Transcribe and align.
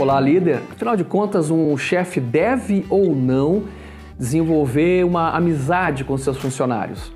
Olá, 0.00 0.18
líder. 0.18 0.62
Afinal 0.72 0.96
de 0.96 1.04
contas, 1.04 1.50
um 1.50 1.76
chefe 1.76 2.20
deve 2.20 2.86
ou 2.88 3.14
não 3.14 3.64
desenvolver 4.18 5.04
uma 5.04 5.36
amizade 5.36 6.04
com 6.04 6.16
seus 6.16 6.38
funcionários? 6.38 7.12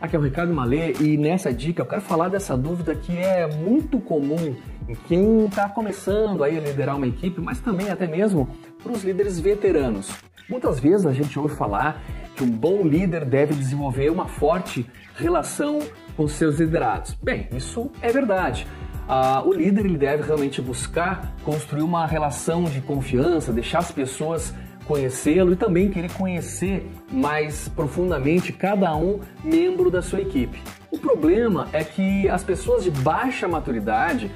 Aqui 0.00 0.16
é 0.16 0.18
o 0.18 0.22
Ricardo 0.22 0.52
Malê 0.52 0.92
e 0.94 1.16
nessa 1.16 1.52
dica 1.52 1.82
eu 1.82 1.86
quero 1.86 2.00
falar 2.00 2.28
dessa 2.28 2.56
dúvida 2.56 2.96
que 2.96 3.16
é 3.16 3.46
muito 3.46 4.00
comum 4.00 4.56
em 4.88 4.94
quem 5.06 5.44
está 5.44 5.68
começando 5.68 6.42
aí 6.42 6.58
a 6.58 6.60
liderar 6.60 6.96
uma 6.96 7.06
equipe, 7.06 7.40
mas 7.40 7.60
também 7.60 7.90
até 7.90 8.08
mesmo 8.08 8.48
para 8.82 8.90
os 8.90 9.04
líderes 9.04 9.38
veteranos. 9.38 10.10
Muitas 10.48 10.80
vezes 10.80 11.06
a 11.06 11.12
gente 11.12 11.38
ouve 11.38 11.54
falar 11.54 12.02
que 12.34 12.42
um 12.42 12.50
bom 12.50 12.82
líder 12.82 13.24
deve 13.24 13.54
desenvolver 13.54 14.10
uma 14.10 14.26
forte 14.26 14.84
relação 15.14 15.78
com 16.16 16.26
seus 16.26 16.58
liderados. 16.58 17.16
Bem, 17.22 17.48
isso 17.52 17.88
é 18.02 18.10
verdade. 18.10 18.66
Ah, 19.08 19.42
o 19.44 19.52
líder 19.52 19.84
ele 19.84 19.96
deve 19.96 20.24
realmente 20.24 20.60
buscar 20.60 21.32
construir 21.44 21.82
uma 21.82 22.06
relação 22.06 22.64
de 22.64 22.80
confiança, 22.80 23.52
deixar 23.52 23.78
as 23.78 23.92
pessoas 23.92 24.52
conhecê-lo 24.86 25.52
e 25.52 25.56
também 25.56 25.90
querer 25.90 26.12
conhecer 26.12 26.88
mais 27.10 27.68
profundamente 27.68 28.52
cada 28.52 28.94
um 28.96 29.20
membro 29.44 29.90
da 29.90 30.00
sua 30.00 30.20
equipe. 30.20 30.60
O 30.90 30.98
problema 30.98 31.68
é 31.72 31.84
que 31.84 32.28
as 32.28 32.42
pessoas 32.42 32.84
de 32.84 32.90
baixa 32.90 33.46
maturidade 33.46 34.30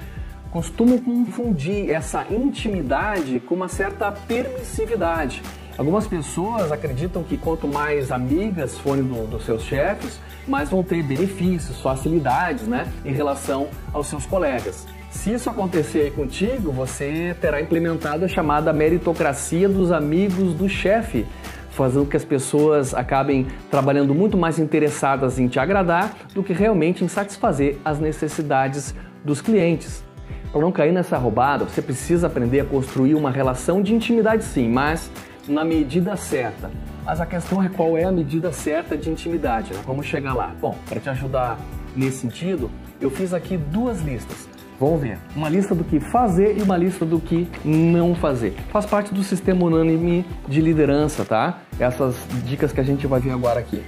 costumam 0.51 0.99
confundir 0.99 1.91
essa 1.91 2.27
intimidade 2.31 3.41
com 3.41 3.55
uma 3.55 3.69
certa 3.69 4.11
permissividade. 4.11 5.43
Algumas 5.79 6.07
pessoas 6.07 6.71
acreditam 6.73 7.23
que 7.23 7.37
quanto 7.37 7.67
mais 7.67 8.13
amigas 8.13 8.77
forem 8.77 9.03
do, 9.03 9.27
dos 9.27 9.45
seus 9.45 9.63
chefes, 9.63 10.21
mais 10.47 10.69
vão 10.69 10.83
ter 10.83 11.03
benefícios, 11.03 11.81
facilidades 11.81 12.67
né, 12.67 12.87
em 13.05 13.13
relação 13.13 13.69
aos 13.93 14.09
seus 14.09 14.27
colegas. 14.27 14.87
Se 15.11 15.33
isso 15.33 15.49
acontecer 15.49 16.03
aí 16.03 16.11
contigo, 16.11 16.71
você 16.71 17.35
terá 17.41 17.61
implementado 17.61 18.25
a 18.25 18.29
chamada 18.29 18.73
meritocracia 18.73 19.69
dos 19.69 19.91
amigos 19.91 20.55
do 20.55 20.69
chefe, 20.69 21.27
fazendo 21.71 22.05
com 22.05 22.11
que 22.11 22.17
as 22.17 22.25
pessoas 22.25 22.95
acabem 22.95 23.47
trabalhando 23.71 24.15
muito 24.15 24.37
mais 24.37 24.59
interessadas 24.59 25.39
em 25.39 25.49
te 25.49 25.59
agradar 25.59 26.15
do 26.35 26.43
que 26.43 26.53
realmente 26.53 27.03
em 27.03 27.09
satisfazer 27.09 27.79
as 27.85 27.99
necessidades 27.99 28.95
dos 29.25 29.41
clientes. 29.41 30.05
Para 30.53 30.61
não 30.61 30.73
cair 30.73 30.93
nessa 30.93 31.17
roubada, 31.17 31.65
você 31.65 31.81
precisa 31.81 32.27
aprender 32.27 32.61
a 32.61 32.65
construir 32.65 33.15
uma 33.15 33.31
relação 33.31 33.81
de 33.81 33.95
intimidade 33.95 34.43
sim, 34.43 34.69
mas 34.69 35.09
na 35.49 35.65
medida 35.65 36.17
certa. 36.17 36.71
Mas 37.05 37.21
a 37.21 37.27
questão 37.27 37.63
é 37.63 37.69
qual 37.69 37.97
é 37.97 38.05
a 38.05 38.11
medida 38.11 38.53
certa 38.53 38.97
de 38.97 39.11
intimidade. 39.11 39.73
Né? 39.73 39.81
Vamos 39.87 40.07
chegar 40.07 40.35
lá. 40.35 40.53
Bom, 40.61 40.77
para 40.89 40.99
te 40.99 41.09
ajudar 41.09 41.57
nesse 41.95 42.19
sentido, 42.19 42.69
eu 43.01 43.11
fiz 43.11 43.33
aqui 43.33 43.57
duas 43.57 44.01
listas. 44.03 44.49
Vamos 44.79 45.01
ver. 45.03 45.19
Uma 45.37 45.49
lista 45.49 45.75
do 45.75 45.85
que 45.85 46.01
fazer 46.01 46.59
e 46.59 46.63
uma 46.63 46.77
lista 46.77 47.05
do 47.05 47.21
que 47.21 47.49
não 47.65 48.15
fazer. 48.15 48.55
Faz 48.73 48.87
parte 48.87 49.15
do 49.15 49.23
sistema 49.23 49.65
unânime 49.67 50.25
de 50.49 50.61
liderança, 50.61 51.25
tá? 51.25 51.61
Essas 51.79 52.17
dicas 52.45 52.73
que 52.73 52.81
a 52.81 52.85
gente 52.85 53.07
vai 53.07 53.21
ver 53.21 53.31
agora 53.31 53.61
aqui. 53.61 53.83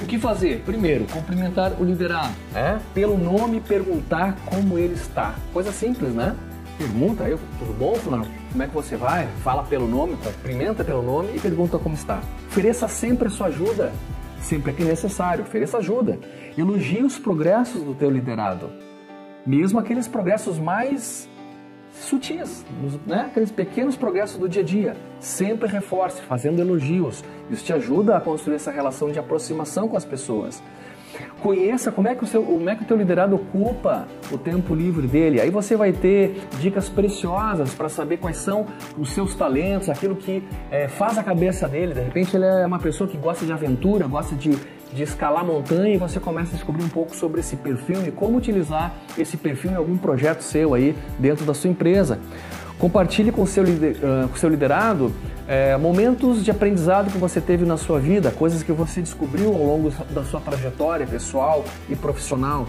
O 0.00 0.06
que 0.06 0.18
fazer? 0.18 0.62
Primeiro, 0.64 1.06
cumprimentar 1.06 1.72
o 1.80 1.84
liderado. 1.84 2.34
É? 2.54 2.78
Pelo 2.92 3.16
nome, 3.16 3.60
perguntar 3.60 4.36
como 4.44 4.78
ele 4.78 4.94
está. 4.94 5.34
Coisa 5.52 5.72
simples, 5.72 6.12
né? 6.12 6.36
Pergunta 6.76 7.24
aí, 7.24 7.36
tudo 7.58 7.72
bom, 7.78 7.94
fulano? 7.94 8.26
Como 8.52 8.62
é 8.62 8.68
que 8.68 8.74
você 8.74 8.96
vai? 8.96 9.26
Fala 9.42 9.62
pelo 9.64 9.88
nome, 9.88 10.16
cumprimenta 10.16 10.84
pelo 10.84 11.02
nome 11.02 11.34
e 11.34 11.40
pergunta 11.40 11.78
como 11.78 11.94
está. 11.94 12.20
Ofereça 12.48 12.86
sempre 12.86 13.28
a 13.28 13.30
sua 13.30 13.46
ajuda, 13.46 13.92
sempre 14.40 14.74
que 14.74 14.84
necessário, 14.84 15.42
ofereça 15.42 15.78
ajuda. 15.78 16.18
Elogie 16.56 17.02
os 17.02 17.18
progressos 17.18 17.82
do 17.82 17.94
teu 17.94 18.10
liderado, 18.10 18.70
mesmo 19.46 19.78
aqueles 19.78 20.06
progressos 20.06 20.58
mais 20.58 21.28
sutis, 21.96 22.64
né? 23.06 23.26
aqueles 23.30 23.50
pequenos 23.50 23.96
progressos 23.96 24.38
do 24.38 24.48
dia 24.48 24.62
a 24.62 24.64
dia. 24.64 24.96
Sempre 25.18 25.68
reforce, 25.68 26.20
fazendo 26.22 26.60
elogios. 26.60 27.24
Isso 27.50 27.64
te 27.64 27.72
ajuda 27.72 28.16
a 28.16 28.20
construir 28.20 28.56
essa 28.56 28.70
relação 28.70 29.10
de 29.10 29.18
aproximação 29.18 29.88
com 29.88 29.96
as 29.96 30.04
pessoas. 30.04 30.62
Conheça 31.40 31.90
como 31.90 32.08
é 32.08 32.14
que 32.14 32.24
o 32.24 32.26
seu, 32.26 32.42
como 32.42 32.68
é 32.68 32.74
que 32.74 32.82
o 32.82 32.86
teu 32.86 32.96
liderado 32.96 33.36
ocupa 33.36 34.06
o 34.30 34.36
tempo 34.36 34.74
livre 34.74 35.06
dele. 35.06 35.40
Aí 35.40 35.50
você 35.50 35.76
vai 35.76 35.92
ter 35.92 36.46
dicas 36.60 36.88
preciosas 36.88 37.72
para 37.74 37.88
saber 37.88 38.18
quais 38.18 38.36
são 38.36 38.66
os 38.98 39.10
seus 39.10 39.34
talentos, 39.34 39.88
aquilo 39.88 40.16
que 40.16 40.42
é, 40.70 40.88
faz 40.88 41.16
a 41.16 41.22
cabeça 41.22 41.68
dele. 41.68 41.94
De 41.94 42.00
repente 42.00 42.36
ele 42.36 42.44
é 42.44 42.66
uma 42.66 42.78
pessoa 42.78 43.08
que 43.08 43.16
gosta 43.16 43.46
de 43.46 43.52
aventura, 43.52 44.06
gosta 44.06 44.34
de, 44.34 44.50
de 44.92 45.02
escalar 45.02 45.44
montanha 45.44 45.94
e 45.94 45.98
você 45.98 46.20
começa 46.20 46.50
a 46.50 46.54
descobrir 46.54 46.84
um 46.84 46.88
pouco 46.88 47.14
sobre 47.14 47.40
esse 47.40 47.56
perfil 47.56 48.06
e 48.06 48.10
como 48.10 48.38
utilizar 48.38 48.94
esse 49.18 49.36
perfil 49.36 49.72
em 49.72 49.74
algum 49.74 49.96
projeto 49.96 50.42
seu 50.42 50.74
aí 50.74 50.96
dentro 51.18 51.44
da 51.44 51.54
sua 51.54 51.70
empresa. 51.70 52.18
Compartilhe 52.78 53.32
com 53.32 53.46
seu, 53.46 53.64
com 54.30 54.36
seu 54.36 54.50
liderado 54.50 55.12
é, 55.48 55.76
momentos 55.76 56.44
de 56.44 56.50
aprendizado 56.50 57.10
que 57.10 57.18
você 57.18 57.40
teve 57.40 57.64
na 57.64 57.76
sua 57.76 57.98
vida, 57.98 58.30
coisas 58.30 58.62
que 58.62 58.72
você 58.72 59.00
descobriu 59.00 59.54
ao 59.54 59.64
longo 59.64 59.90
da 60.10 60.24
sua 60.24 60.40
trajetória 60.40 61.06
pessoal 61.06 61.64
e 61.88 61.96
profissional. 61.96 62.66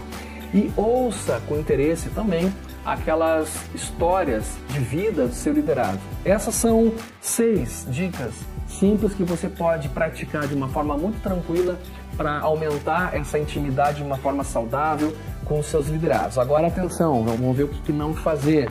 E 0.54 0.72
ouça 0.76 1.42
com 1.46 1.58
interesse 1.58 2.08
também 2.10 2.50
aquelas 2.84 3.50
histórias 3.74 4.44
de 4.70 4.78
vida 4.78 5.26
do 5.26 5.34
seu 5.34 5.52
liderado. 5.52 5.98
Essas 6.24 6.54
são 6.54 6.92
seis 7.20 7.86
dicas 7.90 8.32
simples 8.78 9.14
que 9.14 9.24
você 9.24 9.48
pode 9.48 9.88
praticar 9.88 10.46
de 10.46 10.54
uma 10.54 10.68
forma 10.68 10.96
muito 10.96 11.20
tranquila 11.22 11.78
para 12.16 12.40
aumentar 12.40 13.14
essa 13.14 13.38
intimidade 13.38 13.98
de 13.98 14.02
uma 14.02 14.16
forma 14.16 14.44
saudável 14.44 15.14
com 15.44 15.58
os 15.58 15.66
seus 15.66 15.88
liderados. 15.88 16.38
Agora 16.38 16.66
atenção, 16.66 17.24
vamos 17.24 17.56
ver 17.56 17.64
o 17.64 17.68
que 17.68 17.92
não 17.92 18.14
fazer 18.14 18.70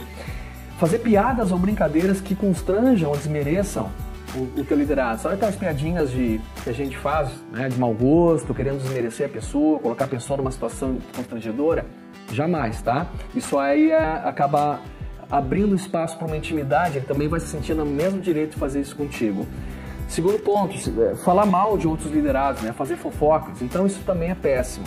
fazer 0.77 0.99
piadas 0.99 1.51
ou 1.51 1.57
brincadeiras 1.57 2.21
que 2.21 2.35
constranjam 2.35 3.09
ou 3.09 3.17
desmereçam 3.17 3.89
o, 4.35 4.59
o 4.59 4.63
teu 4.63 4.77
liderado. 4.77 5.21
Sabe 5.21 5.35
aquelas 5.35 5.55
piadinhas 5.55 6.11
de, 6.11 6.39
que 6.63 6.69
a 6.69 6.73
gente 6.73 6.95
faz, 6.97 7.31
né, 7.51 7.67
de 7.67 7.79
mau 7.79 7.93
gosto, 7.93 8.53
querendo 8.53 8.81
desmerecer 8.81 9.25
a 9.25 9.29
pessoa, 9.29 9.79
colocar 9.79 10.05
a 10.05 10.07
pessoa 10.07 10.37
numa 10.37 10.51
situação 10.51 10.97
constrangedora? 11.15 11.85
Jamais, 12.31 12.81
tá? 12.81 13.07
Isso 13.33 13.57
aí 13.57 13.91
é, 13.91 13.97
acaba 13.97 14.79
abrindo 15.29 15.75
espaço 15.75 16.17
para 16.17 16.27
uma 16.27 16.37
intimidade, 16.37 16.97
ele 16.97 17.05
também 17.05 17.27
vai 17.27 17.39
se 17.39 17.47
sentir 17.47 17.73
no 17.73 17.85
mesmo 17.85 18.21
direito 18.21 18.51
de 18.51 18.57
fazer 18.57 18.81
isso 18.81 18.95
contigo. 18.95 19.45
Segundo 20.07 20.39
ponto, 20.39 20.73
é, 21.01 21.15
falar 21.15 21.45
mal 21.45 21.77
de 21.77 21.87
outros 21.87 22.11
liderados, 22.11 22.61
né? 22.61 22.71
fazer 22.71 22.95
fofocas. 22.95 23.61
Então 23.61 23.85
isso 23.85 24.01
também 24.05 24.31
é 24.31 24.35
péssimo. 24.35 24.85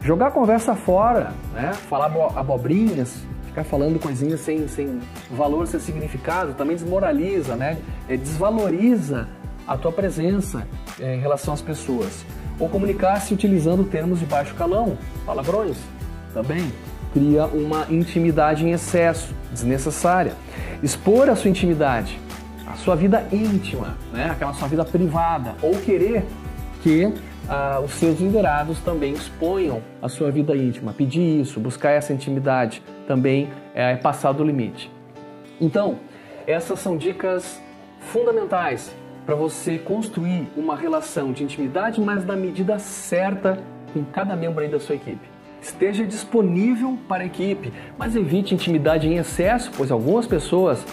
Jogar 0.00 0.28
a 0.28 0.30
conversa 0.30 0.74
fora, 0.74 1.32
né? 1.54 1.72
falar 1.72 2.12
abobrinhas, 2.36 3.22
ficar 3.46 3.64
falando 3.64 3.98
coisinhas 3.98 4.40
sem, 4.40 4.68
sem 4.68 5.00
valor, 5.30 5.66
sem 5.66 5.80
significado, 5.80 6.52
também 6.54 6.76
desmoraliza, 6.76 7.56
né? 7.56 7.78
É, 8.08 8.16
desvaloriza 8.16 9.26
a 9.66 9.76
tua 9.78 9.90
presença 9.90 10.66
é, 11.00 11.16
em 11.16 11.20
relação 11.20 11.54
às 11.54 11.62
pessoas. 11.62 12.24
Ou 12.58 12.68
comunicar-se 12.68 13.32
utilizando 13.32 13.84
termos 13.84 14.20
de 14.20 14.26
baixo 14.26 14.54
calão, 14.54 14.98
palavrões, 15.24 15.78
também 16.34 16.70
cria 17.12 17.46
uma 17.46 17.86
intimidade 17.88 18.66
em 18.66 18.72
excesso, 18.72 19.34
desnecessária. 19.50 20.34
Expor 20.82 21.30
a 21.30 21.36
sua 21.36 21.48
intimidade, 21.48 22.20
sua 22.76 22.94
vida 22.96 23.26
íntima, 23.32 23.96
né? 24.12 24.30
aquela 24.30 24.52
sua 24.54 24.68
vida 24.68 24.84
privada, 24.84 25.54
ou 25.62 25.74
querer 25.80 26.24
que 26.82 27.12
ah, 27.48 27.80
os 27.84 27.92
seus 27.92 28.20
liderados 28.20 28.78
também 28.80 29.12
exponham 29.12 29.82
a 30.00 30.08
sua 30.08 30.30
vida 30.30 30.56
íntima. 30.56 30.92
Pedir 30.92 31.40
isso, 31.40 31.60
buscar 31.60 31.90
essa 31.90 32.12
intimidade 32.12 32.82
também 33.06 33.48
é 33.74 33.96
passar 33.96 34.32
do 34.32 34.44
limite. 34.44 34.90
Então, 35.60 35.96
essas 36.46 36.78
são 36.78 36.96
dicas 36.96 37.60
fundamentais 38.00 38.94
para 39.24 39.34
você 39.34 39.78
construir 39.78 40.48
uma 40.56 40.76
relação 40.76 41.32
de 41.32 41.42
intimidade, 41.42 42.00
mas 42.00 42.24
na 42.24 42.36
medida 42.36 42.78
certa 42.78 43.58
com 43.92 44.04
cada 44.04 44.36
membro 44.36 44.62
aí 44.62 44.68
da 44.68 44.78
sua 44.78 44.94
equipe. 44.94 45.36
Esteja 45.60 46.04
disponível 46.04 46.96
para 47.08 47.24
a 47.24 47.26
equipe, 47.26 47.72
mas 47.98 48.14
evite 48.14 48.54
intimidade 48.54 49.08
em 49.08 49.16
excesso, 49.16 49.70
pois 49.76 49.90
algumas 49.90 50.26
pessoas 50.26 50.84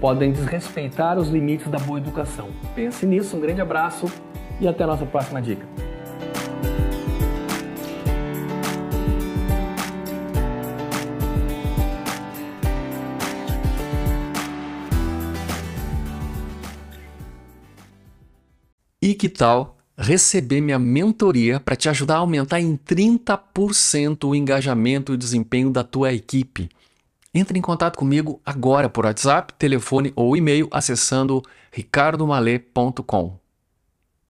podem 0.00 0.32
desrespeitar 0.32 1.18
os 1.18 1.28
limites 1.28 1.68
da 1.68 1.78
boa 1.78 1.98
educação. 1.98 2.50
Pense 2.74 3.04
nisso, 3.04 3.36
um 3.36 3.40
grande 3.40 3.60
abraço 3.60 4.06
e 4.60 4.66
até 4.66 4.84
a 4.84 4.86
nossa 4.86 5.06
próxima 5.06 5.40
dica. 5.42 5.66
E 19.00 19.14
que 19.14 19.28
tal 19.28 19.78
receber 19.96 20.60
minha 20.60 20.78
mentoria 20.78 21.58
para 21.58 21.74
te 21.74 21.88
ajudar 21.88 22.16
a 22.16 22.18
aumentar 22.18 22.60
em 22.60 22.76
30% 22.76 24.28
o 24.28 24.34
engajamento 24.34 25.12
e 25.12 25.14
o 25.14 25.18
desempenho 25.18 25.70
da 25.70 25.82
tua 25.82 26.12
equipe? 26.12 26.68
Entre 27.34 27.58
em 27.58 27.62
contato 27.62 27.98
comigo 27.98 28.40
agora 28.44 28.88
por 28.88 29.04
WhatsApp, 29.04 29.52
telefone 29.54 30.12
ou 30.16 30.36
e-mail 30.36 30.68
acessando 30.70 31.42
ricardomale.com. 31.70 33.47